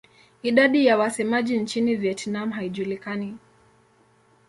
Idadi 0.43 0.85
ya 0.85 0.97
wasemaji 0.97 1.57
nchini 1.57 1.95
Vietnam 1.95 2.51
haijulikani. 2.51 3.37